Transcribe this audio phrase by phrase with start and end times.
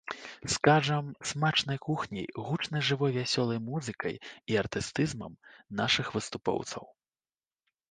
[0.53, 4.15] Скажам, смачнай кухняй, гучнай жывой вясёлай музыкай
[4.55, 5.33] і артыстызмам
[5.83, 6.83] нашых выступоўцаў.